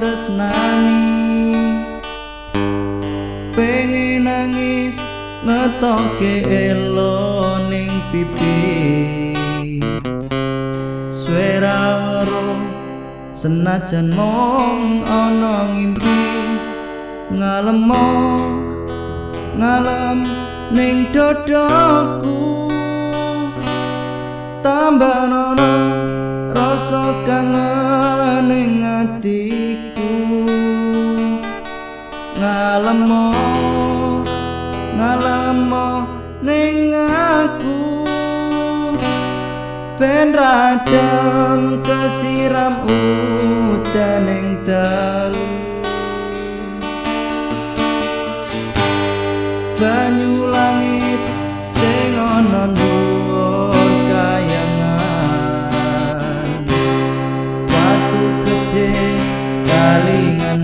[0.00, 1.52] tresnani.
[3.52, 4.96] Pengen nangis
[5.44, 8.56] ngetoke elo ning pipi.
[11.12, 12.24] Swara
[13.36, 16.20] senajan mong ana ngimpi.
[17.36, 18.08] Ngalemo
[19.60, 20.24] ngalem
[20.72, 22.72] ning dodoku
[24.64, 25.72] tambah nono
[26.56, 27.79] rasa kangen
[40.30, 45.48] ben radem kesiram udan ing dalu.
[49.80, 51.22] Banyu langit
[51.66, 52.64] sing ana
[54.10, 55.48] kayangan.
[57.66, 58.90] Batu gede
[59.66, 60.58] kalingan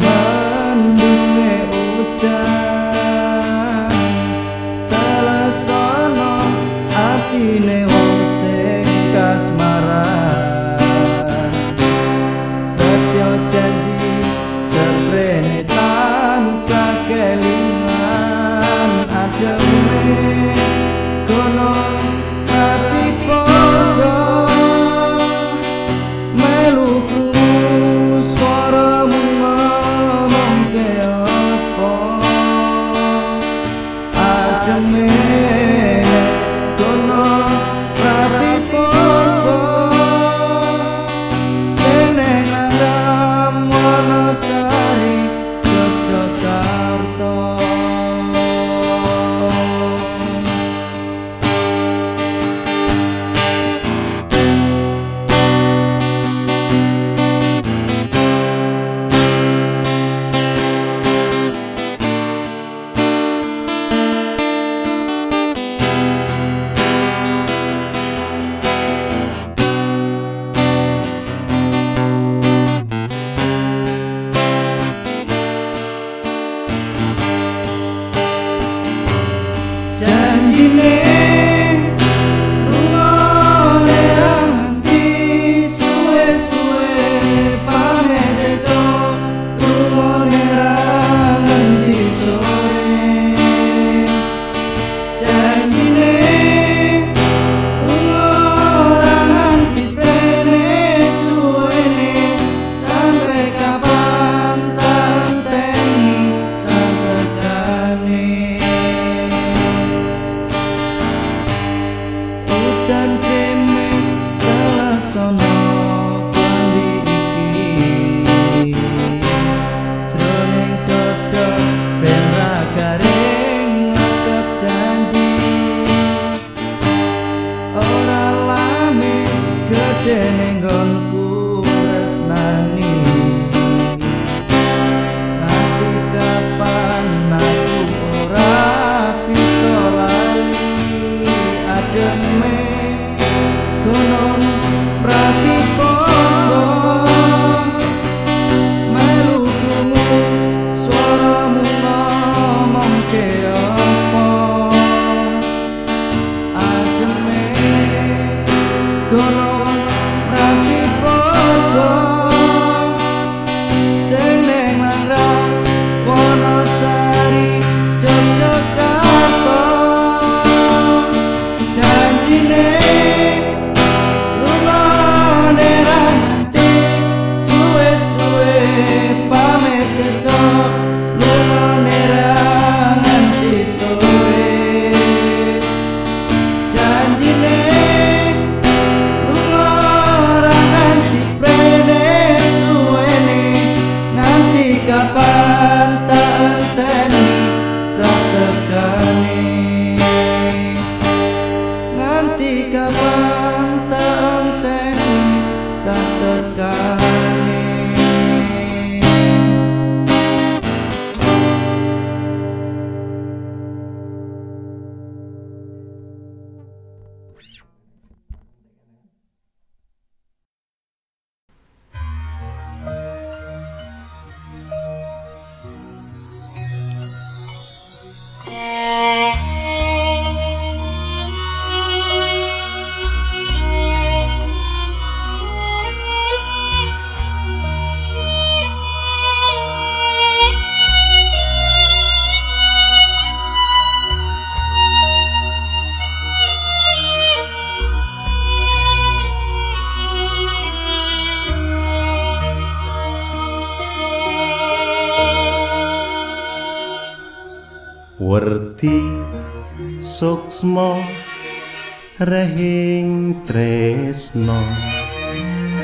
[264.26, 264.58] tresno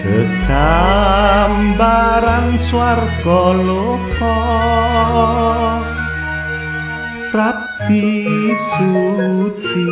[0.03, 0.59] kekambaran
[2.59, 4.39] swarga loka.
[7.31, 9.87] Prapti suci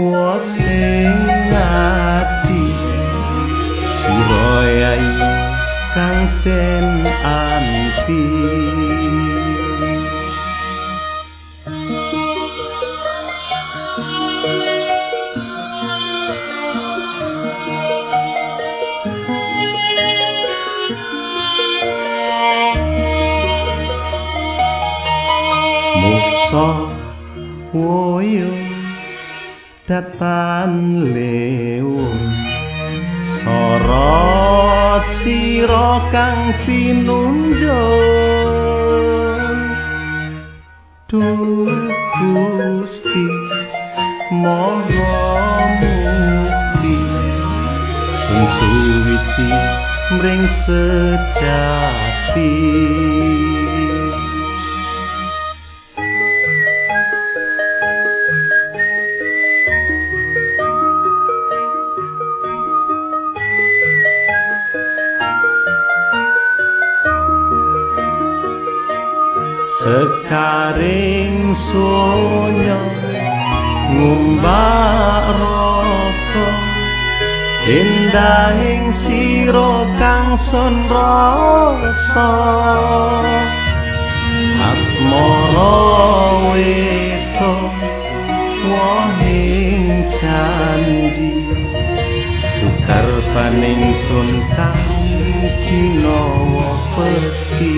[0.00, 2.72] wasing ati
[3.84, 5.12] siroyai
[5.92, 8.24] kang ten anti
[26.52, 26.92] muksa
[27.72, 28.52] woyo
[29.88, 32.12] datan lewo
[33.24, 38.04] sorot sira kang pinunjuk
[42.20, 43.26] Gusti
[44.36, 45.08] moho
[45.80, 46.96] mukti
[48.12, 49.48] sing suwici
[50.20, 51.32] mring sejati
[70.32, 72.80] sekaring sonya
[73.92, 76.48] ngumbak roko
[77.68, 82.32] endahing sira kang sonrasa
[84.72, 85.76] asmara
[86.48, 87.52] weto
[88.72, 91.44] wahing janji.
[92.56, 93.04] Tukar
[93.36, 94.80] paning sun kang
[95.68, 97.76] kinawa pesti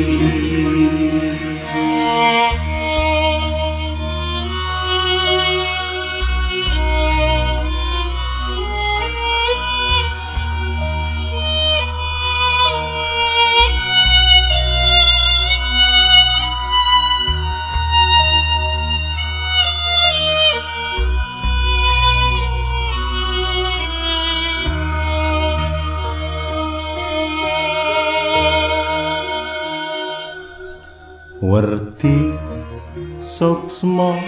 [33.64, 34.20] suksma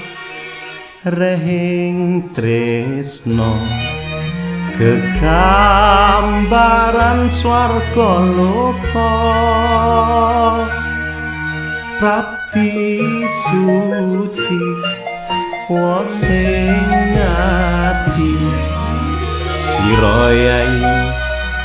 [1.04, 3.52] rehing tresno
[4.72, 5.28] kegambaran
[7.28, 9.12] swarga loka
[12.00, 14.64] prapti suci
[15.68, 18.40] wasing ati
[19.60, 20.80] siroyai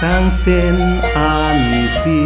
[0.03, 0.75] kang ten
[1.15, 2.19] anti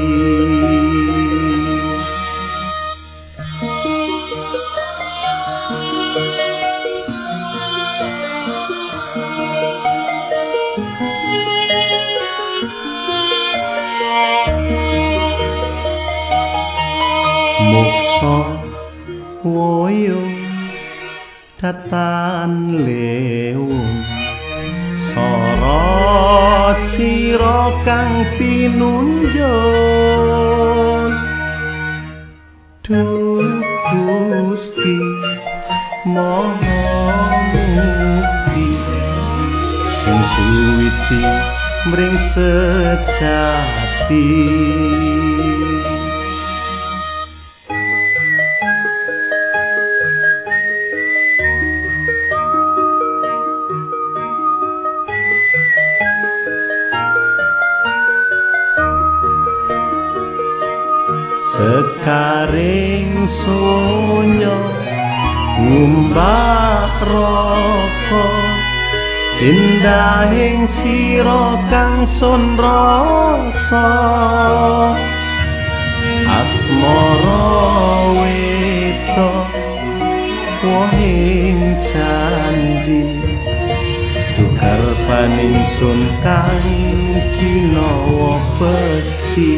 [17.76, 18.36] muksa
[19.44, 20.24] woyo
[21.60, 23.84] datan lewu
[24.96, 29.76] sorot sira kang pinunjuk
[33.92, 34.98] Gusti
[36.08, 36.80] moho
[37.52, 38.68] mukti
[39.84, 41.22] sing suwici
[41.92, 43.46] mring sejati
[62.06, 64.54] sekaring sonya
[65.58, 68.30] ngumbak roko.
[69.42, 73.90] Indahing sira kang sonrasa
[76.30, 77.50] asmara
[78.22, 79.32] weto
[80.62, 83.18] wohing janji
[84.38, 86.70] tukar paningsun kang
[87.34, 89.58] kinawa pesti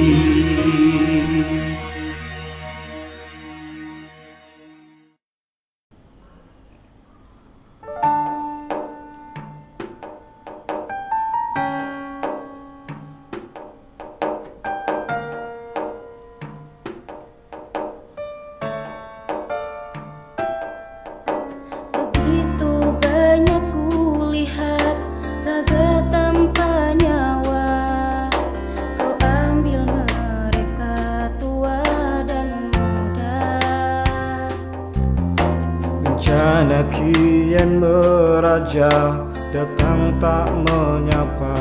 [38.58, 39.22] saja
[39.54, 41.54] datang tak menyapa.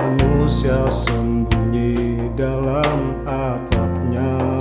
[0.00, 4.56] Manusia sembunyi dalam atapnya.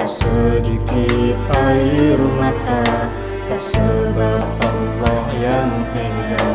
[0.00, 3.12] Tak sedikit air mata
[3.44, 6.48] Tak sebab Allah yang tega.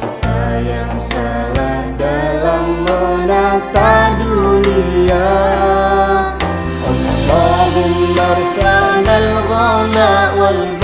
[0.00, 5.28] Kita yang salah dalam menata dunia.
[6.80, 10.75] Allahumma arfa'na al-ghana wal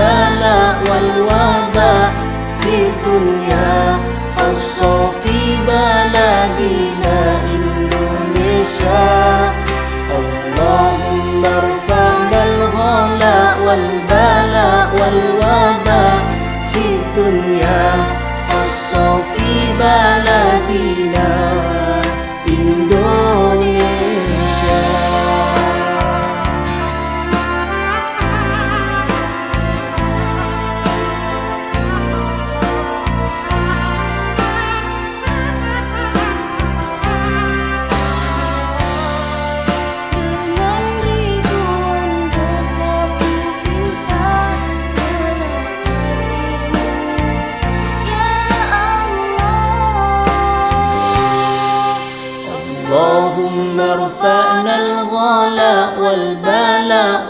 [0.92, 1.31] والوباء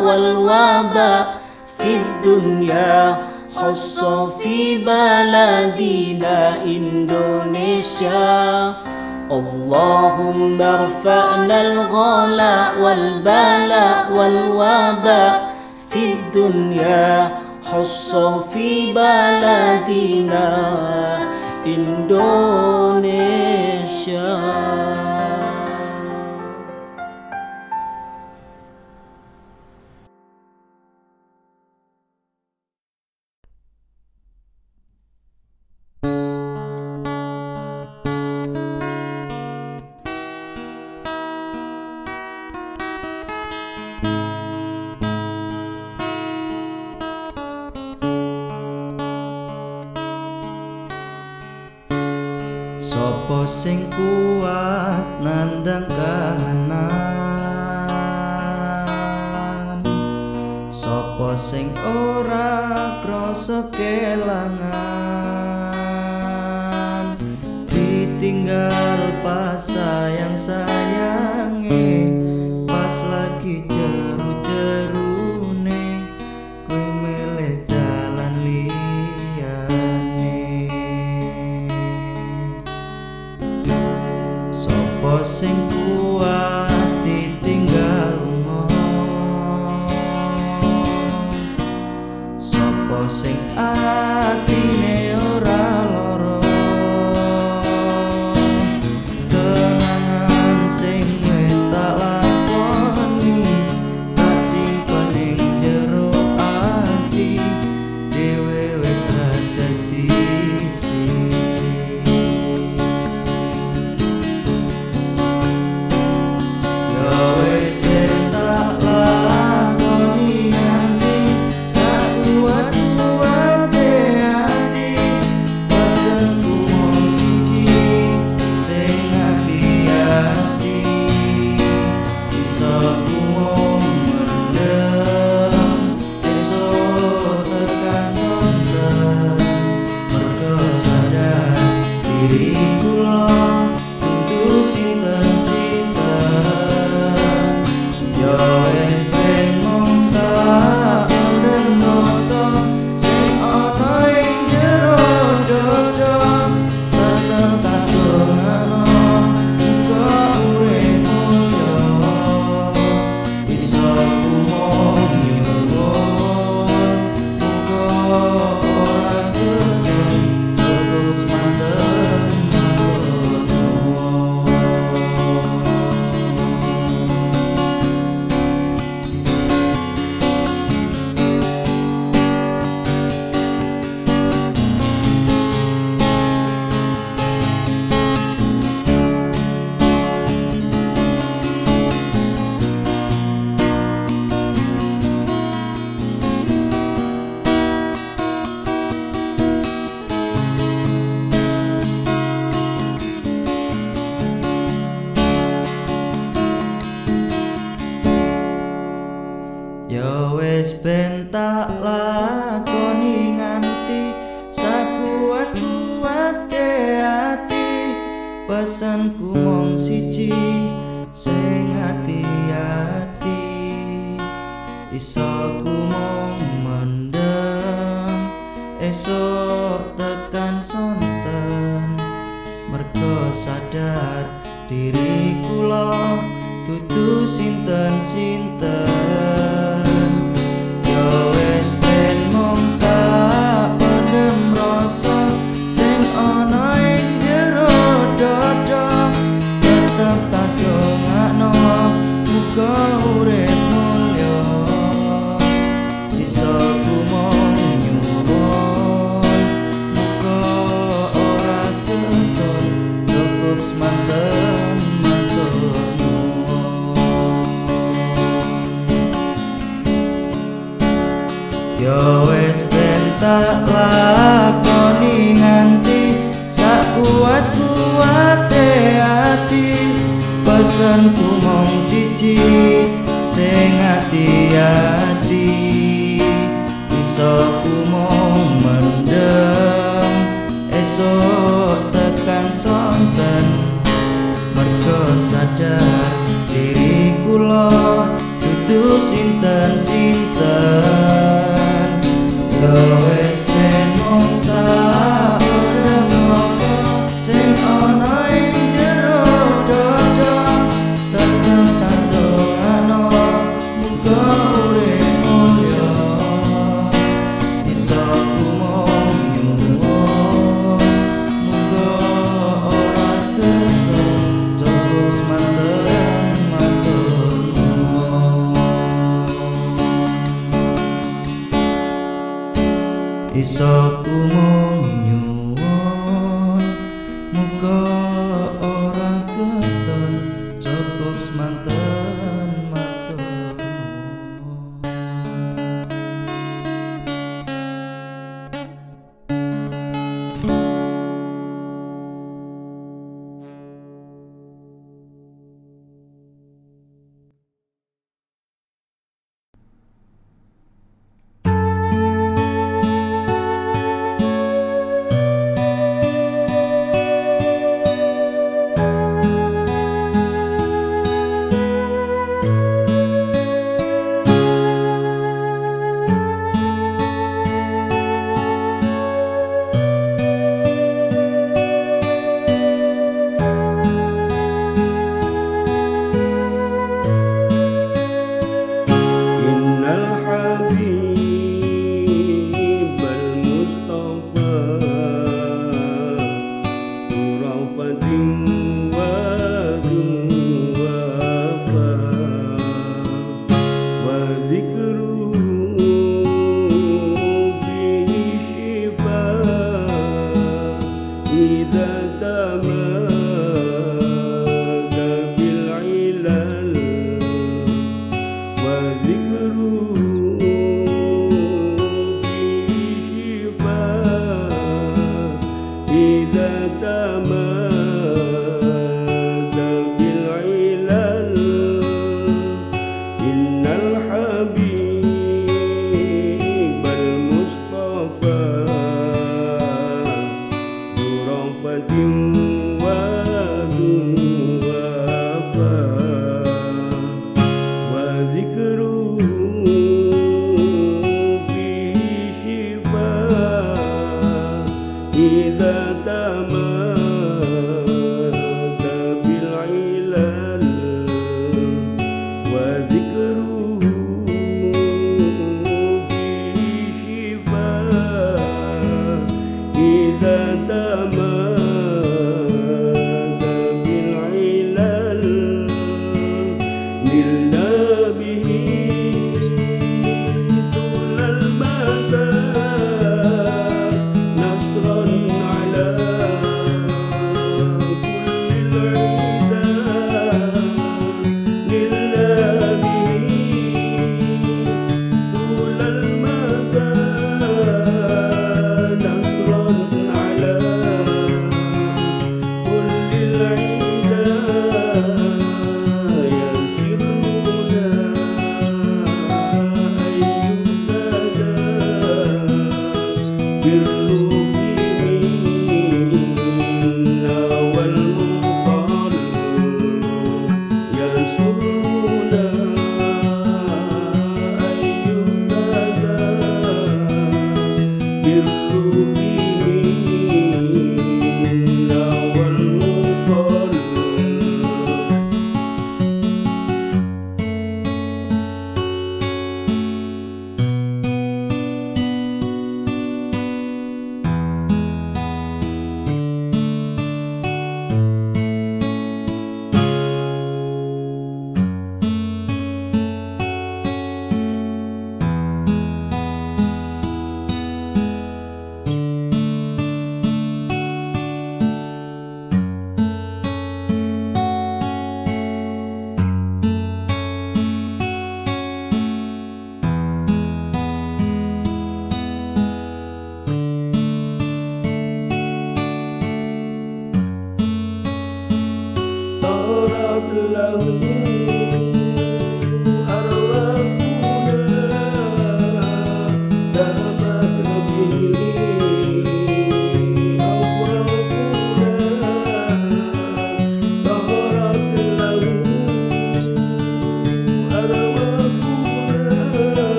[0.00, 1.34] والوباء
[1.78, 3.16] في الدنيا
[3.56, 8.32] خاصة في بلدنا إندونيسيا.
[9.30, 15.54] اللهم ارفعنا الغلاء والبلاء والوباء
[15.90, 17.30] في الدنيا
[17.72, 20.46] خاصة في بلدنا
[21.66, 23.12] إندونيسيا.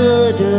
[0.00, 0.49] 的这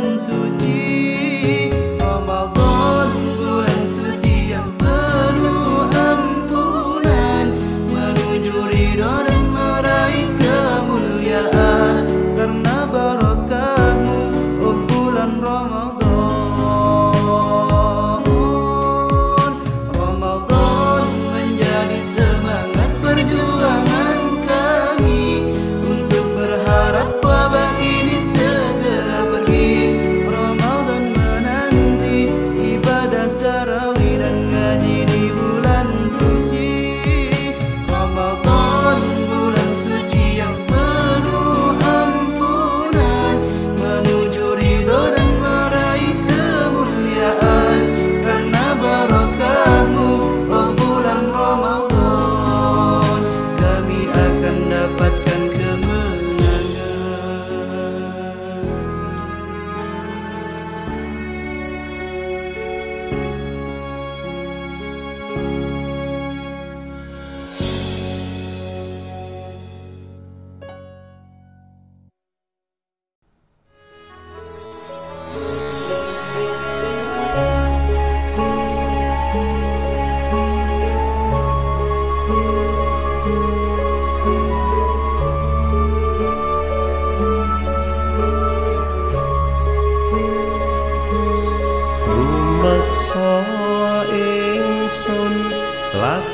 [0.00, 0.59] bulan suci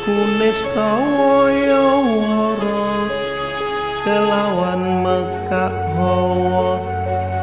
[0.07, 3.11] Astawaya wara
[4.07, 6.79] kelawan mekak hawa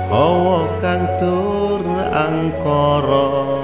[0.07, 1.83] hawa kang tur
[2.15, 3.59] angkara.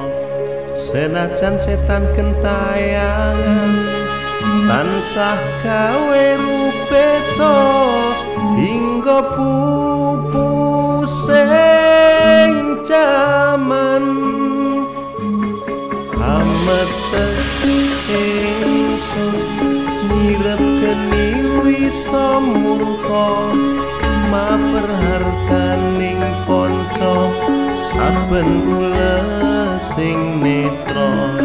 [0.76, 3.74] Senajan setan kentayangan
[4.68, 7.60] tansah gawe rupeta
[8.60, 10.52] hingga pupu
[11.08, 14.04] sing jaman.
[16.20, 17.64] Ametek
[18.12, 18.69] ingsun
[20.50, 21.30] nyirep geni
[21.62, 23.54] wisa murka
[24.34, 27.14] maperhartaning kanca.
[27.78, 28.66] Saben
[29.78, 31.38] sing netra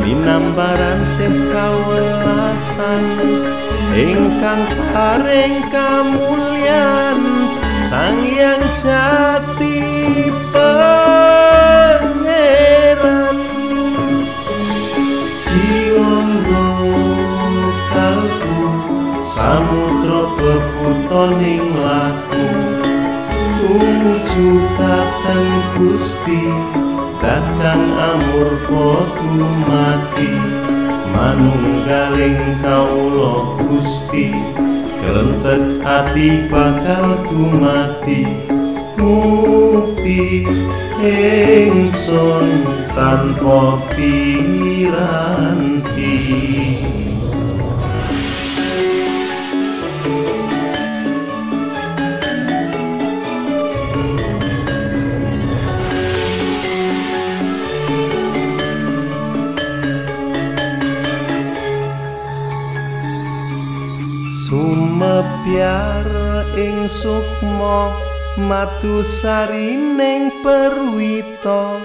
[0.00, 3.04] minambaran sih kawelasan.
[3.92, 4.64] Ingkang
[4.96, 7.20] paring kamulyan
[7.92, 9.84] sang yang jati
[10.48, 11.49] pangeran
[19.50, 22.46] samudra bebutaning laku.
[23.58, 26.42] Tumuju kateng Gusti
[27.18, 30.30] datang amurka dumati
[31.10, 34.30] manunggaling kawula Gusti
[35.02, 38.22] kerentek ati bakal dumati
[39.02, 40.46] mukti
[41.02, 42.46] ingsun
[42.94, 45.10] tanpa piranti
[65.40, 66.04] Sumepyar
[66.52, 67.96] ing sukma
[68.36, 71.80] matu sarining perwita.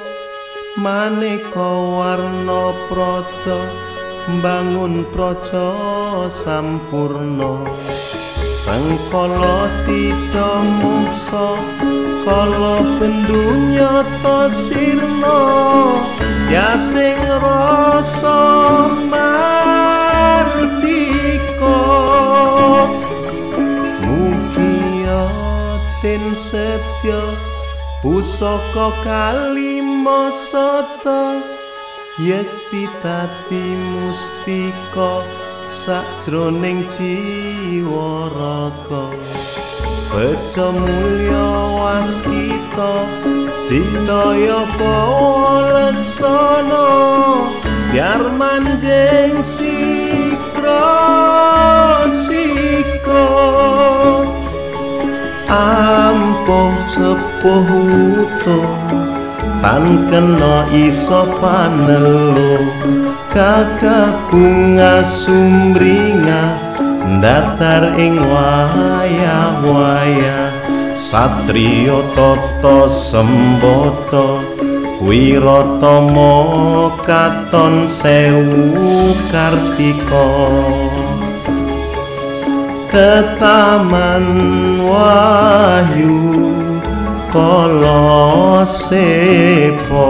[0.75, 3.71] Maneka warna prata
[4.43, 5.71] bangun praja
[6.27, 7.63] sampurna.
[8.59, 10.51] Sengkala tita
[10.83, 11.55] mungsa
[12.27, 15.39] kala pendunya to sirna.
[16.51, 18.35] Ya sing rasa
[26.05, 27.33] ten setya
[28.05, 31.41] pusaka kalima sata.
[32.21, 35.25] Yekti tati mustika
[35.81, 39.05] sakjroning jiwa raga.
[40.13, 41.49] Bejo mulya
[41.79, 42.91] waskita
[43.65, 46.85] ditaya pawalaksana
[47.89, 50.85] biar manjing sikra
[52.29, 53.25] sikra
[55.49, 57.67] ampuh sepuh
[58.17, 58.61] uto
[59.61, 62.61] tan kena iso panelo
[63.29, 66.43] kakak bunga sumringa
[67.21, 69.19] datar ing waya-waya
[70.97, 74.41] satriya tata sembata
[75.05, 76.33] wiratama
[77.05, 80.25] katon sewu kartika
[82.95, 84.25] ketaman
[84.87, 86.15] wahyu
[87.27, 90.07] kala sepo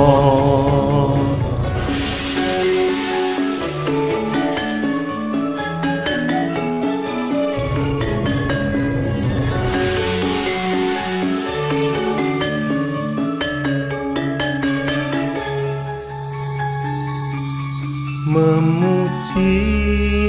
[18.29, 19.57] memuji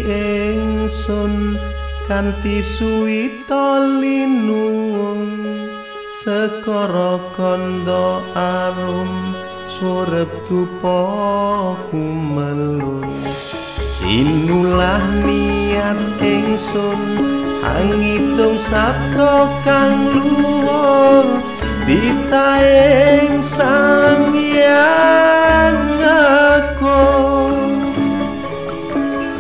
[0.09, 1.36] ingsun
[2.07, 5.27] kanthi suwita linuwung
[6.23, 9.35] sekara kanda arum
[9.67, 11.03] surep dupa
[11.91, 13.03] kumelun
[14.07, 17.01] Inulah niat ingsun
[17.67, 21.43] angitung sabda kang luhur
[21.91, 27.83] ditaing sang yang agung.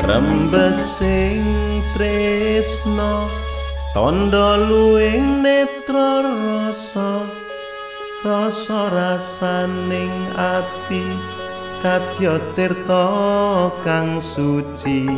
[0.02, 1.65] Rembesing
[1.96, 3.24] tresno
[3.96, 7.24] tondo luwing netra rasa
[8.20, 11.16] rasa rasaning ati
[11.80, 13.08] kadya tirta
[13.80, 15.08] kang suci.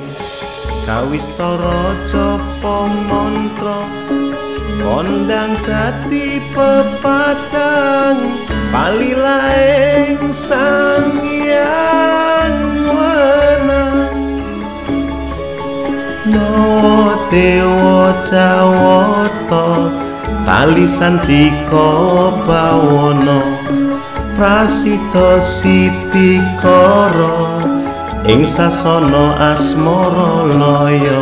[0.87, 3.83] Kawistara japa mantra
[4.79, 8.39] kondang dadi pepadang
[8.71, 12.89] palilaing sang yang
[16.33, 19.65] tresno dewa jawata
[20.47, 21.89] talisan dika
[22.47, 23.39] bawana
[24.37, 27.37] prasita sitikara
[28.33, 31.21] ing sasana asmara laya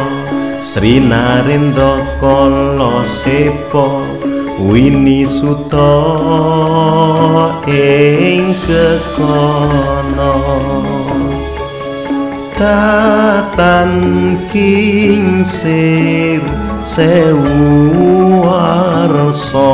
[0.61, 3.87] sri narendra kala sepa
[4.59, 5.93] wini suta
[7.67, 10.66] ing kekonan
[12.57, 13.93] katan
[14.49, 16.41] kinsir
[16.83, 19.73] sewu warso.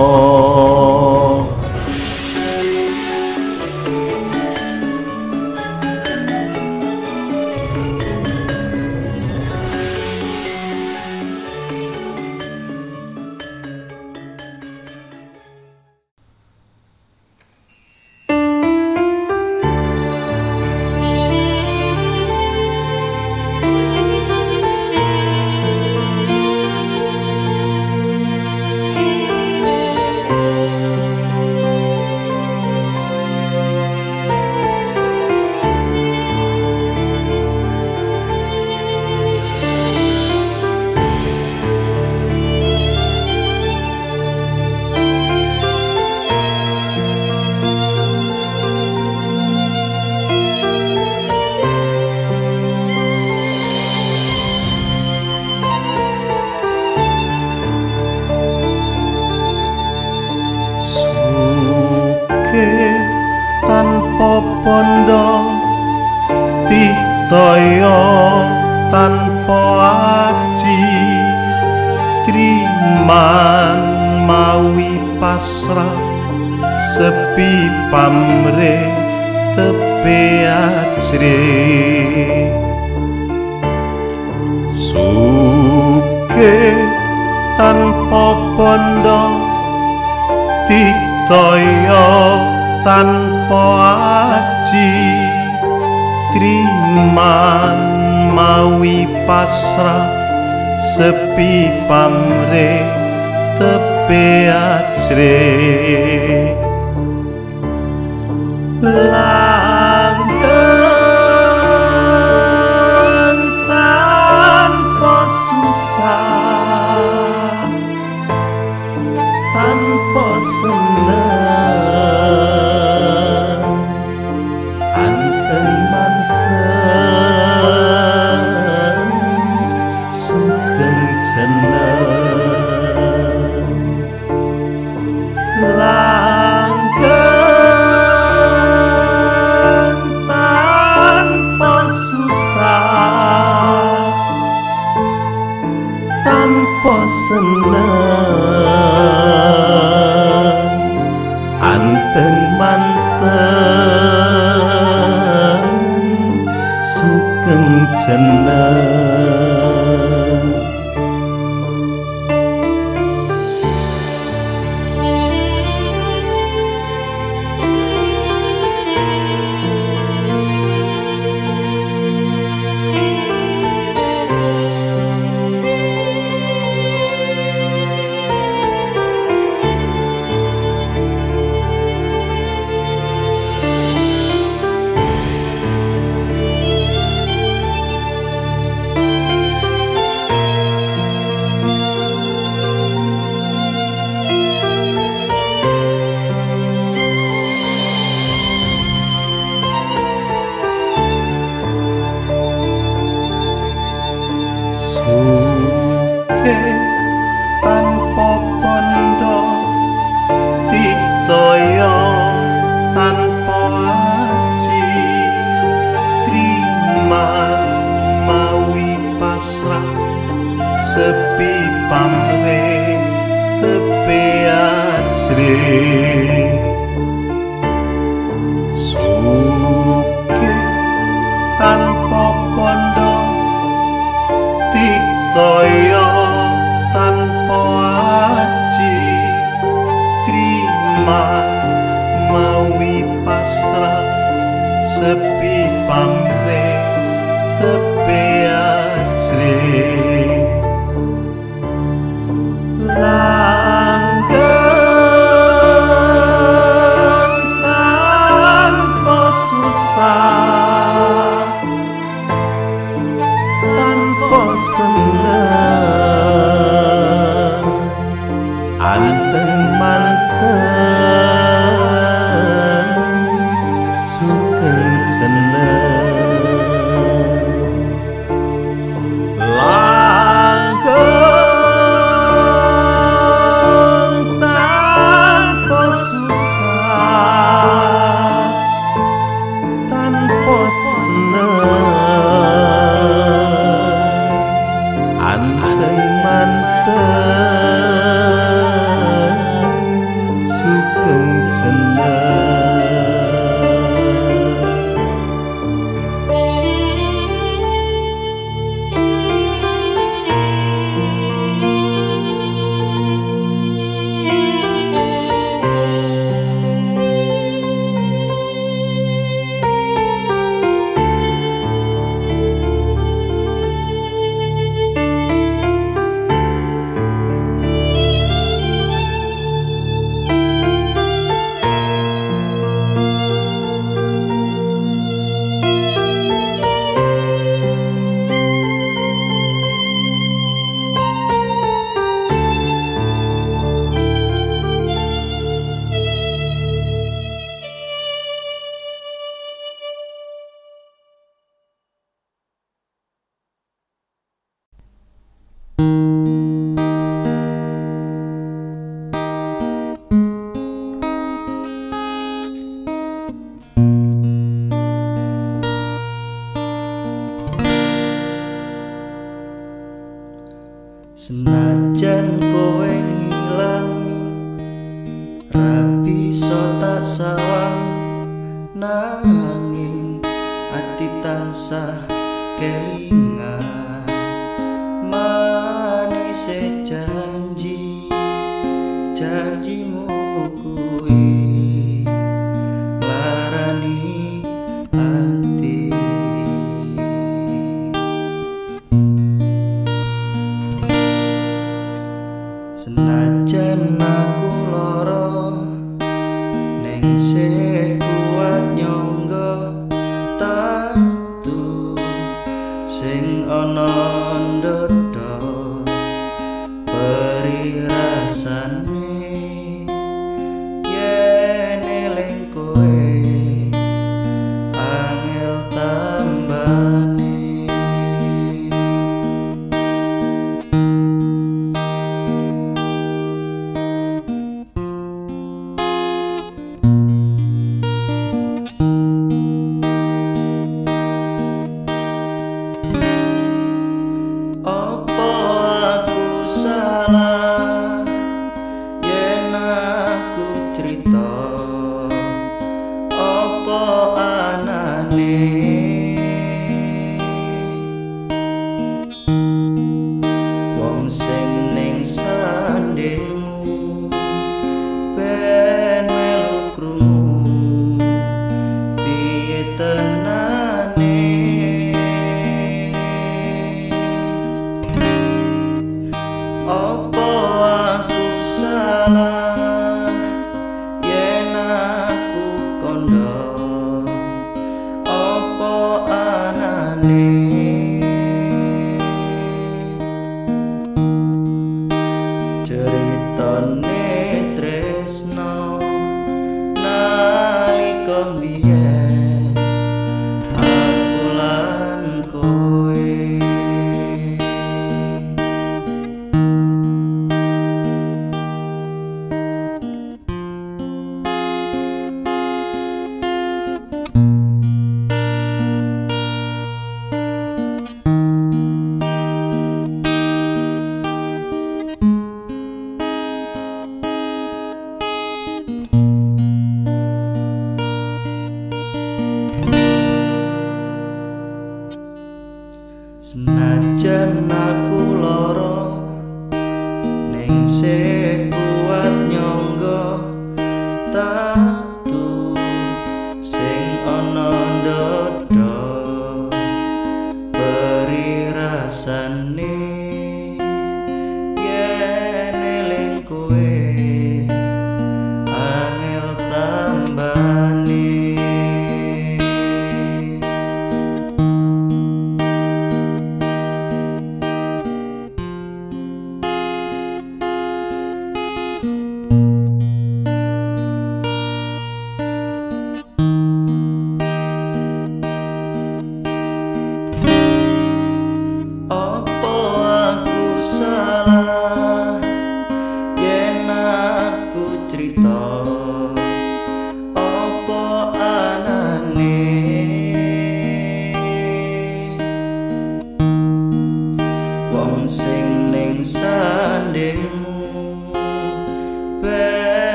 [487.02, 487.61] Lee.